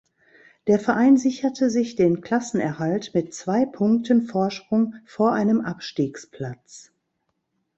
[0.65, 6.91] Der Verein sicherte sich den Klassenerhalt mit zwei Punkten Vorsprung vor einem Abstiegsplatz.